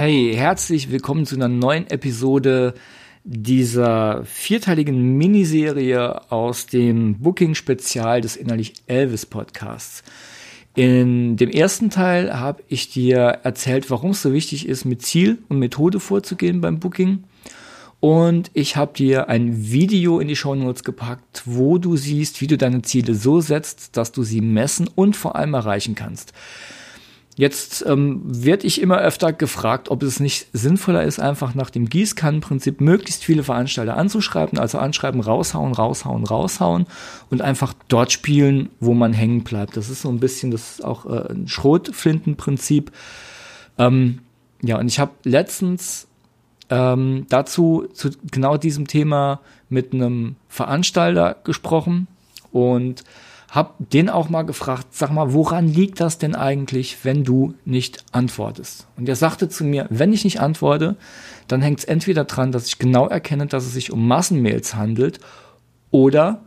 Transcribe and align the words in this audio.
Hey, 0.00 0.32
herzlich 0.32 0.92
willkommen 0.92 1.26
zu 1.26 1.34
einer 1.34 1.48
neuen 1.48 1.90
Episode 1.90 2.74
dieser 3.24 4.24
vierteiligen 4.24 5.16
Miniserie 5.16 6.30
aus 6.30 6.66
dem 6.66 7.18
Booking-Spezial 7.18 8.20
des 8.20 8.36
Innerlich 8.36 8.74
Elvis 8.86 9.26
Podcasts. 9.26 10.04
In 10.76 11.36
dem 11.36 11.50
ersten 11.50 11.90
Teil 11.90 12.38
habe 12.38 12.62
ich 12.68 12.90
dir 12.90 13.40
erzählt, 13.42 13.90
warum 13.90 14.12
es 14.12 14.22
so 14.22 14.32
wichtig 14.32 14.68
ist, 14.68 14.84
mit 14.84 15.02
Ziel 15.02 15.38
und 15.48 15.58
Methode 15.58 15.98
vorzugehen 15.98 16.60
beim 16.60 16.78
Booking. 16.78 17.24
Und 17.98 18.52
ich 18.54 18.76
habe 18.76 18.92
dir 18.94 19.28
ein 19.28 19.72
Video 19.72 20.20
in 20.20 20.28
die 20.28 20.36
Show 20.36 20.54
Notes 20.54 20.84
gepackt, 20.84 21.42
wo 21.44 21.78
du 21.78 21.96
siehst, 21.96 22.40
wie 22.40 22.46
du 22.46 22.56
deine 22.56 22.82
Ziele 22.82 23.16
so 23.16 23.40
setzt, 23.40 23.96
dass 23.96 24.12
du 24.12 24.22
sie 24.22 24.42
messen 24.42 24.88
und 24.94 25.16
vor 25.16 25.34
allem 25.34 25.54
erreichen 25.54 25.96
kannst. 25.96 26.32
Jetzt 27.38 27.84
ähm, 27.86 28.20
werde 28.24 28.66
ich 28.66 28.82
immer 28.82 28.98
öfter 28.98 29.32
gefragt, 29.32 29.92
ob 29.92 30.02
es 30.02 30.18
nicht 30.18 30.48
sinnvoller 30.52 31.04
ist, 31.04 31.20
einfach 31.20 31.54
nach 31.54 31.70
dem 31.70 31.88
Gießkannenprinzip 31.88 32.80
möglichst 32.80 33.22
viele 33.22 33.44
Veranstalter 33.44 33.96
anzuschreiben, 33.96 34.58
also 34.58 34.78
anschreiben, 34.78 35.20
raushauen, 35.20 35.72
raushauen, 35.72 36.24
raushauen 36.24 36.86
und 37.30 37.40
einfach 37.40 37.74
dort 37.86 38.10
spielen, 38.10 38.70
wo 38.80 38.92
man 38.92 39.12
hängen 39.12 39.44
bleibt. 39.44 39.76
Das 39.76 39.88
ist 39.88 40.02
so 40.02 40.08
ein 40.08 40.18
bisschen 40.18 40.50
das 40.50 40.80
auch 40.80 41.06
äh, 41.06 41.32
ein 41.32 41.46
Schrotflintenprinzip. 41.46 42.90
Ähm, 43.78 44.18
ja, 44.60 44.76
und 44.76 44.88
ich 44.88 44.98
habe 44.98 45.12
letztens 45.22 46.08
ähm, 46.70 47.24
dazu 47.28 47.86
zu 47.92 48.10
genau 48.32 48.56
diesem 48.56 48.88
Thema 48.88 49.42
mit 49.68 49.92
einem 49.92 50.34
Veranstalter 50.48 51.36
gesprochen 51.44 52.08
und 52.50 53.04
hab 53.50 53.76
den 53.90 54.10
auch 54.10 54.28
mal 54.28 54.42
gefragt, 54.42 54.88
sag 54.90 55.10
mal, 55.10 55.32
woran 55.32 55.66
liegt 55.66 56.00
das 56.00 56.18
denn 56.18 56.34
eigentlich, 56.34 56.98
wenn 57.04 57.24
du 57.24 57.54
nicht 57.64 58.04
antwortest? 58.12 58.86
Und 58.96 59.08
er 59.08 59.16
sagte 59.16 59.48
zu 59.48 59.64
mir, 59.64 59.86
wenn 59.88 60.12
ich 60.12 60.24
nicht 60.24 60.40
antworte, 60.40 60.96
dann 61.48 61.62
hängt 61.62 61.78
es 61.78 61.84
entweder 61.86 62.24
dran, 62.24 62.52
dass 62.52 62.66
ich 62.66 62.78
genau 62.78 63.08
erkenne, 63.08 63.46
dass 63.46 63.64
es 63.64 63.72
sich 63.72 63.90
um 63.90 64.06
Massenmails 64.06 64.74
handelt 64.74 65.20
oder 65.90 66.42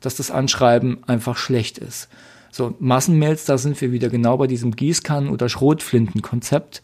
dass 0.00 0.16
das 0.16 0.32
Anschreiben 0.32 1.04
einfach 1.06 1.36
schlecht 1.36 1.78
ist. 1.78 2.08
So, 2.50 2.74
Massenmails, 2.80 3.44
da 3.44 3.58
sind 3.58 3.80
wir 3.80 3.92
wieder 3.92 4.08
genau 4.08 4.36
bei 4.36 4.48
diesem 4.48 4.74
Gießkannen- 4.74 5.30
oder 5.30 5.48
Schrotflinten-Konzept. 5.48 6.82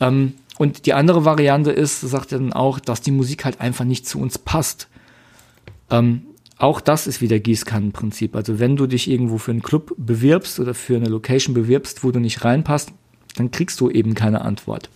Ähm, 0.00 0.34
und 0.58 0.86
die 0.86 0.94
andere 0.94 1.24
Variante 1.24 1.70
ist, 1.70 2.00
sagt 2.00 2.32
er 2.32 2.38
dann 2.38 2.52
auch, 2.52 2.80
dass 2.80 3.00
die 3.00 3.12
Musik 3.12 3.44
halt 3.44 3.60
einfach 3.60 3.84
nicht 3.84 4.08
zu 4.08 4.18
uns 4.20 4.38
passt. 4.38 4.88
Ähm, 5.90 6.22
auch 6.58 6.80
das 6.80 7.06
ist 7.06 7.20
wieder 7.20 7.38
Gießkannenprinzip. 7.38 8.36
Also 8.36 8.58
wenn 8.58 8.76
du 8.76 8.86
dich 8.86 9.10
irgendwo 9.10 9.38
für 9.38 9.50
einen 9.50 9.62
Club 9.62 9.94
bewirbst 9.96 10.60
oder 10.60 10.74
für 10.74 10.96
eine 10.96 11.08
Location 11.08 11.54
bewirbst, 11.54 12.04
wo 12.04 12.10
du 12.10 12.20
nicht 12.20 12.44
reinpasst, 12.44 12.92
dann 13.36 13.50
kriegst 13.50 13.80
du 13.80 13.90
eben 13.90 14.14
keine 14.14 14.42
Antwort. 14.42 14.88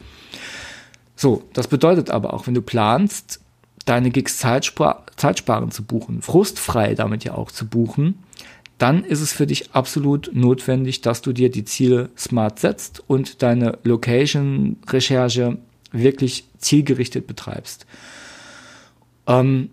So, 1.17 1.42
das 1.53 1.67
bedeutet 1.67 2.11
aber 2.11 2.33
auch, 2.33 2.47
wenn 2.47 2.55
du 2.55 2.62
planst, 2.62 3.41
deine 3.84 4.11
Gigs 4.11 4.39
zeitspar 4.39 5.05
zeitsparend 5.17 5.75
zu 5.75 5.83
buchen, 5.83 6.23
frustfrei 6.23 6.95
damit 6.95 7.25
ja 7.25 7.34
auch 7.34 7.50
zu 7.50 7.67
buchen, 7.67 8.22
dann 8.77 9.03
ist 9.03 9.20
es 9.20 9.33
für 9.33 9.47
dich 9.47 9.72
absolut 9.72 10.31
notwendig, 10.33 11.00
dass 11.00 11.22
du 11.22 11.33
dir 11.33 11.50
die 11.50 11.65
Ziele 11.65 12.11
smart 12.17 12.61
setzt 12.61 13.03
und 13.09 13.43
deine 13.43 13.78
Location-Recherche 13.83 15.59
wirklich 15.91 16.45
zielgerichtet 16.59 17.27
betreibst. 17.27 17.87
Ähm, 19.27 19.70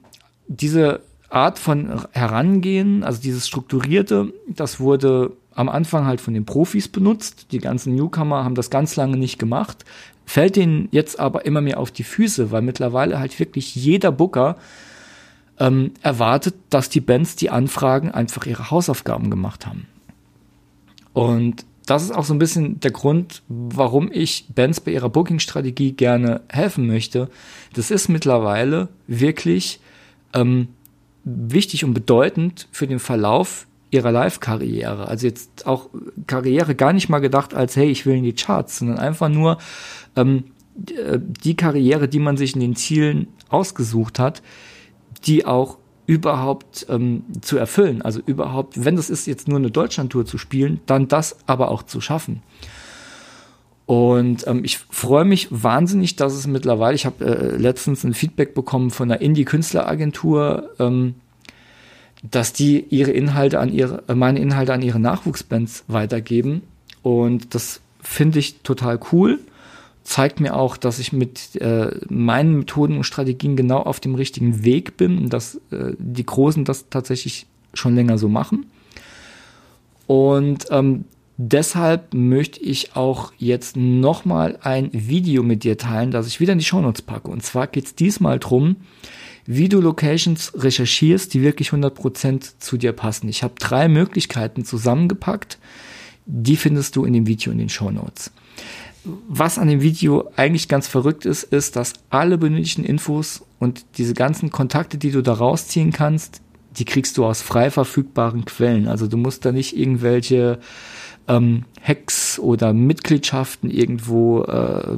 diese 0.48 1.02
Art 1.30 1.60
von 1.60 2.06
Herangehen, 2.12 3.04
also 3.04 3.22
dieses 3.22 3.48
Strukturierte, 3.48 4.34
das 4.48 4.80
wurde 4.80 5.32
am 5.56 5.70
Anfang 5.70 6.06
halt 6.06 6.22
von 6.22 6.34
den 6.34 6.46
Profis 6.46 6.88
benutzt. 6.88 7.48
Die 7.52 7.60
ganzen 7.60 7.96
Newcomer 7.96 8.44
haben 8.44 8.56
das 8.56 8.70
ganz 8.70 8.96
lange 8.96 9.18
nicht 9.18 9.40
gemacht. 9.40 9.86
Fällt 10.26 10.56
denen 10.58 10.90
jetzt 10.92 11.20
aber 11.20 11.46
immer 11.46 11.62
mehr 11.62 11.80
auf 11.80 11.92
die 11.92 12.04
Füße, 12.04 12.52
weil 12.52 12.62
mittlerweile 12.62 13.20
halt 13.20 13.40
wirklich 13.40 13.74
jeder 13.76 14.12
Booker 14.12 14.58
ähm, 15.60 15.92
erwartet, 16.02 16.56
dass 16.70 16.90
die 16.90 17.00
Bands 17.00 17.36
die 17.36 17.50
Anfragen 17.50 18.12
einfach 18.12 18.46
ihre 18.46 18.70
Hausaufgaben 18.70 19.30
gemacht 19.30 19.66
haben. 19.66 19.88
Und 21.14 21.66
das 21.86 22.04
ist 22.04 22.12
auch 22.12 22.26
so 22.26 22.34
ein 22.34 22.40
bisschen 22.40 22.80
der 22.80 22.92
Grund, 22.92 23.44
warum 23.48 24.10
ich 24.12 24.48
Bands 24.54 24.82
bei 24.82 24.92
ihrer 24.92 25.10
Booking-Strategie 25.10 25.94
gerne 25.94 26.42
helfen 26.50 26.88
möchte. 26.88 27.30
Das 27.74 27.92
ist 27.92 28.10
mittlerweile 28.10 28.90
wirklich 29.08 29.80
ähm, 30.34 30.70
wichtig 31.26 31.84
und 31.84 31.94
bedeutend 31.94 32.68
für 32.72 32.88
den 32.88 33.00
Verlauf 33.00 33.68
ihrer 33.92 34.12
Live-Karriere. 34.12 35.08
Also 35.08 35.28
jetzt 35.28 35.68
auch 35.68 35.90
Karriere 36.28 36.76
gar 36.76 36.94
nicht 36.94 37.10
mal 37.10 37.20
gedacht 37.20 37.54
als, 37.54 37.76
hey, 37.76 37.90
ich 37.90 38.06
will 38.06 38.16
in 38.16 38.24
die 38.24 38.34
Charts, 38.34 38.80
sondern 38.80 39.00
einfach 39.00 39.30
nur 39.30 39.58
ähm, 40.16 40.46
äh, 40.90 41.20
die 41.20 41.56
Karriere, 41.56 42.08
die 42.08 42.20
man 42.20 42.38
sich 42.38 42.54
in 42.54 42.62
den 42.62 42.76
Zielen 42.76 43.28
ausgesucht 43.50 44.20
hat, 44.20 44.42
die 45.26 45.46
auch 45.46 45.78
überhaupt 46.08 46.86
ähm, 46.90 47.24
zu 47.42 47.58
erfüllen. 47.58 48.02
Also 48.02 48.22
überhaupt, 48.26 48.86
wenn 48.86 48.96
das 48.96 49.10
ist, 49.10 49.26
jetzt 49.26 49.48
nur 49.48 49.58
eine 49.58 49.72
Deutschlandtour 49.72 50.26
zu 50.26 50.38
spielen, 50.38 50.80
dann 50.86 51.08
das 51.08 51.38
aber 51.48 51.72
auch 51.72 51.84
zu 51.84 52.02
schaffen. 52.02 52.44
Und 53.86 54.48
ähm, 54.48 54.64
ich 54.64 54.80
freue 54.80 55.26
mich 55.26 55.48
wahnsinnig, 55.52 56.16
dass 56.16 56.34
es 56.34 56.48
mittlerweile, 56.48 56.96
ich 56.96 57.06
habe 57.06 57.26
äh, 57.26 57.58
letztens 57.58 58.04
ein 58.04 58.16
Feedback 58.16 58.56
bekommen 58.56 58.90
von 58.90 59.12
einer 59.12 59.22
Indie-Künstleragentur, 59.22 60.72
ähm, 60.80 61.16
dass 62.24 62.54
die 62.54 62.86
ihre 62.90 63.12
Inhalte 63.12 63.60
an 63.60 63.72
ihre, 63.72 64.04
äh, 64.08 64.16
meine 64.16 64.40
Inhalte 64.40 64.74
an 64.74 64.82
ihre 64.82 65.00
Nachwuchsbands 65.00 65.84
weitergeben. 65.88 66.64
Und 67.04 67.54
das 67.54 67.82
finde 68.02 68.40
ich 68.40 68.62
total 68.62 69.00
cool. 69.12 69.40
Zeigt 70.04 70.40
mir 70.40 70.56
auch, 70.56 70.78
dass 70.78 70.98
ich 70.98 71.14
mit 71.14 71.56
äh, 71.62 71.92
meinen 72.10 72.60
Methoden 72.60 72.98
und 72.98 73.04
Strategien 73.04 73.56
genau 73.56 73.80
auf 73.80 74.00
dem 74.00 74.16
richtigen 74.16 74.64
Weg 74.64 74.98
bin 74.98 75.18
und 75.18 75.30
dass 75.34 75.56
äh, 75.72 75.94
die 75.98 76.26
Großen 76.26 76.66
das 76.66 76.90
tatsächlich 76.90 77.46
schon 77.74 77.96
länger 77.96 78.18
so 78.18 78.30
machen. 78.30 78.66
Und 80.08 80.66
ähm, 80.70 81.06
Deshalb 81.38 82.14
möchte 82.14 82.62
ich 82.62 82.96
auch 82.96 83.34
jetzt 83.38 83.76
nochmal 83.76 84.58
ein 84.62 84.90
Video 84.94 85.44
mit 85.44 85.64
dir 85.64 85.78
teilen, 85.78 86.12
das 86.12 86.28
ich 86.28 86.40
wieder 86.40 86.54
in 86.54 86.60
die 86.60 86.66
Shownotes 86.66 87.02
packe. 87.02 87.30
Und 87.30 87.44
zwar 87.44 87.68
geht 87.68 87.86
es 87.86 87.96
diesmal 87.96 88.40
drum, 88.40 88.78
wie 89.46 89.68
du 89.68 89.82
Locations 89.82 90.54
recherchierst, 90.56 91.34
die 91.34 91.42
wirklich 91.42 91.70
100% 91.70 92.54
zu 92.58 92.78
dir 92.78 92.94
passen. 92.94 93.28
Ich 93.28 93.44
habe 93.44 93.56
drei 93.60 93.88
Möglichkeiten 93.90 94.64
zusammengepackt. 94.64 95.60
Die 96.26 96.56
findest 96.56 96.96
du 96.96 97.04
in 97.04 97.14
dem 97.14 97.28
Video 97.28 97.52
in 97.52 97.60
den 97.60 97.70
Shownotes. 97.70 98.32
Was 99.28 99.60
an 99.60 99.68
dem 99.68 99.82
Video 99.82 100.32
eigentlich 100.36 100.68
ganz 100.68 100.88
verrückt 100.88 101.26
ist, 101.26 101.44
ist, 101.44 101.76
dass 101.76 101.94
alle 102.10 102.40
benötigten 102.40 102.84
Infos 102.84 103.46
und 103.60 103.86
diese 103.98 104.16
ganzen 104.16 104.50
Kontakte, 104.50 104.98
die 104.98 105.12
du 105.12 105.22
da 105.22 105.34
rausziehen 105.34 105.92
kannst, 105.92 106.42
die 106.78 106.86
kriegst 106.86 107.18
du 107.18 107.26
aus 107.26 107.42
frei 107.42 107.70
verfügbaren 107.70 108.46
Quellen. 108.46 108.88
Also 108.88 109.08
du 109.08 109.18
musst 109.18 109.46
da 109.46 109.52
nicht 109.52 109.78
irgendwelche 109.78 110.60
ähm, 111.28 111.66
Hacks 111.82 112.40
oder 112.40 112.74
Mitgliedschaften 112.74 113.70
irgendwo 113.70 114.44
äh, 114.44 114.98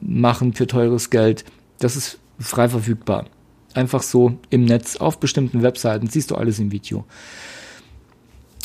machen 0.00 0.54
für 0.54 0.66
teures 0.66 1.10
Geld. 1.10 1.44
Das 1.78 1.96
ist 1.96 2.18
frei 2.38 2.68
verfügbar. 2.68 3.26
Einfach 3.74 4.02
so 4.02 4.38
im 4.50 4.64
Netz 4.64 4.96
auf 4.96 5.18
bestimmten 5.18 5.62
Webseiten 5.62 6.08
siehst 6.08 6.30
du 6.30 6.34
alles 6.34 6.58
im 6.58 6.72
Video. 6.72 7.04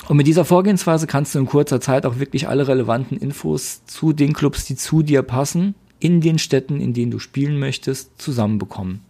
Und 0.07 0.17
mit 0.17 0.27
dieser 0.27 0.45
Vorgehensweise 0.45 1.07
kannst 1.07 1.35
du 1.35 1.39
in 1.39 1.45
kurzer 1.45 1.81
Zeit 1.81 2.05
auch 2.05 2.19
wirklich 2.19 2.47
alle 2.47 2.67
relevanten 2.67 3.17
Infos 3.17 3.85
zu 3.85 4.13
den 4.13 4.33
Clubs, 4.33 4.65
die 4.65 4.75
zu 4.75 5.01
dir 5.01 5.21
passen, 5.21 5.75
in 5.99 6.21
den 6.21 6.39
Städten, 6.39 6.79
in 6.79 6.93
denen 6.93 7.11
du 7.11 7.19
spielen 7.19 7.59
möchtest, 7.59 8.21
zusammenbekommen. 8.21 9.01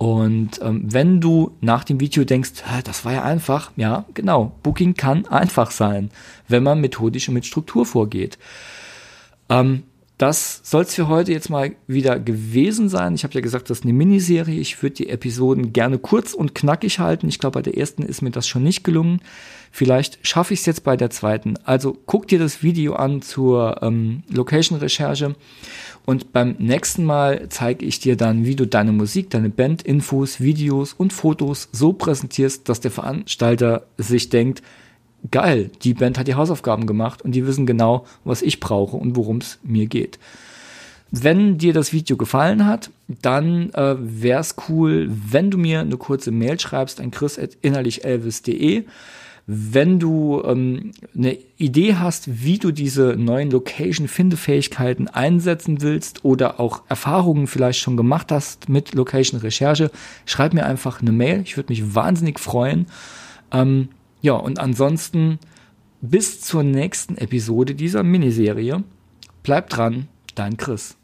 Und 0.00 0.62
ähm, 0.62 0.84
wenn 0.86 1.20
du 1.20 1.58
nach 1.60 1.84
dem 1.84 2.00
Video 2.00 2.24
denkst, 2.24 2.52
das 2.84 3.04
war 3.04 3.12
ja 3.12 3.22
einfach, 3.22 3.70
ja, 3.76 4.06
genau, 4.14 4.52
Booking 4.62 4.94
kann 4.94 5.26
einfach 5.30 5.70
sein, 5.70 6.10
wenn 6.48 6.62
man 6.62 6.80
methodisch 6.80 7.28
und 7.28 7.34
mit 7.34 7.44
Struktur 7.44 7.84
vorgeht. 7.84 8.38
Ähm, 9.50 9.82
das 10.16 10.62
soll 10.64 10.84
es 10.84 10.94
für 10.94 11.08
heute 11.08 11.32
jetzt 11.32 11.50
mal 11.50 11.72
wieder 11.86 12.18
gewesen 12.18 12.88
sein. 12.88 13.14
Ich 13.14 13.24
habe 13.24 13.34
ja 13.34 13.40
gesagt, 13.42 13.68
das 13.68 13.80
ist 13.80 13.84
eine 13.84 13.92
Miniserie. 13.92 14.58
Ich 14.58 14.82
würde 14.82 14.96
die 14.96 15.08
Episoden 15.10 15.74
gerne 15.74 15.98
kurz 15.98 16.32
und 16.32 16.54
knackig 16.54 16.98
halten. 16.98 17.28
Ich 17.28 17.38
glaube, 17.38 17.58
bei 17.58 17.62
der 17.62 17.76
ersten 17.76 18.02
ist 18.02 18.22
mir 18.22 18.30
das 18.30 18.48
schon 18.48 18.62
nicht 18.62 18.84
gelungen. 18.84 19.20
Vielleicht 19.70 20.18
schaffe 20.26 20.54
ich 20.54 20.60
es 20.60 20.66
jetzt 20.66 20.84
bei 20.84 20.96
der 20.96 21.10
zweiten. 21.10 21.56
Also 21.64 21.96
guck 22.06 22.26
dir 22.26 22.38
das 22.38 22.62
Video 22.62 22.94
an 22.94 23.20
zur 23.20 23.82
ähm, 23.82 24.22
Location-Recherche. 24.30 25.36
Und 26.10 26.32
beim 26.32 26.56
nächsten 26.58 27.04
Mal 27.04 27.46
zeige 27.50 27.86
ich 27.86 28.00
dir 28.00 28.16
dann, 28.16 28.44
wie 28.44 28.56
du 28.56 28.66
deine 28.66 28.90
Musik, 28.90 29.30
deine 29.30 29.48
Band, 29.48 29.82
Infos, 29.82 30.40
Videos 30.40 30.92
und 30.92 31.12
Fotos 31.12 31.68
so 31.70 31.92
präsentierst, 31.92 32.68
dass 32.68 32.80
der 32.80 32.90
Veranstalter 32.90 33.86
sich 33.96 34.28
denkt, 34.28 34.60
geil, 35.30 35.70
die 35.84 35.94
Band 35.94 36.18
hat 36.18 36.26
die 36.26 36.34
Hausaufgaben 36.34 36.88
gemacht 36.88 37.22
und 37.22 37.30
die 37.30 37.46
wissen 37.46 37.64
genau, 37.64 38.06
was 38.24 38.42
ich 38.42 38.58
brauche 38.58 38.96
und 38.96 39.14
worum 39.14 39.36
es 39.36 39.60
mir 39.62 39.86
geht. 39.86 40.18
Wenn 41.12 41.58
dir 41.58 41.72
das 41.72 41.92
Video 41.92 42.16
gefallen 42.16 42.66
hat, 42.66 42.90
dann 43.06 43.70
äh, 43.74 43.94
wäre 44.00 44.40
es 44.40 44.56
cool, 44.68 45.08
wenn 45.08 45.52
du 45.52 45.58
mir 45.58 45.78
eine 45.78 45.96
kurze 45.96 46.32
Mail 46.32 46.58
schreibst 46.58 47.00
an 47.00 47.12
chris.innerlichelvis.de 47.12 48.82
Wenn 49.52 49.98
du 49.98 50.40
ähm, 50.44 50.92
eine 51.12 51.36
Idee 51.56 51.96
hast, 51.96 52.44
wie 52.44 52.58
du 52.58 52.70
diese 52.70 53.16
neuen 53.18 53.50
Location-Findefähigkeiten 53.50 55.08
einsetzen 55.08 55.82
willst 55.82 56.24
oder 56.24 56.60
auch 56.60 56.82
Erfahrungen 56.88 57.48
vielleicht 57.48 57.80
schon 57.80 57.96
gemacht 57.96 58.30
hast 58.30 58.68
mit 58.68 58.94
Location-Recherche, 58.94 59.90
schreib 60.24 60.54
mir 60.54 60.66
einfach 60.66 61.02
eine 61.02 61.10
Mail. 61.10 61.40
Ich 61.40 61.56
würde 61.56 61.72
mich 61.72 61.96
wahnsinnig 61.96 62.38
freuen. 62.38 62.86
Ähm, 63.50 63.88
ja, 64.20 64.34
und 64.34 64.60
ansonsten 64.60 65.40
bis 66.00 66.40
zur 66.40 66.62
nächsten 66.62 67.16
Episode 67.18 67.74
dieser 67.74 68.04
Miniserie. 68.04 68.84
Bleib 69.42 69.68
dran, 69.68 70.06
dein 70.36 70.58
Chris. 70.58 70.96